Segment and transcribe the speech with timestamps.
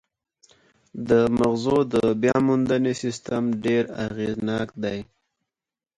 [1.09, 4.99] د مغزو د بیاموندنې سیستم ډېر اغېزناک دی.